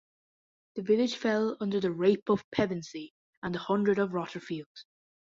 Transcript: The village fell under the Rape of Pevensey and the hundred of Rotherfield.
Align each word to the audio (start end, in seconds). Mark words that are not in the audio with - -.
The 0.73 0.81
village 0.81 1.15
fell 1.15 1.55
under 1.59 1.79
the 1.79 1.91
Rape 1.91 2.27
of 2.27 2.43
Pevensey 2.49 3.13
and 3.43 3.53
the 3.53 3.59
hundred 3.59 3.99
of 3.99 4.13
Rotherfield. 4.13 4.65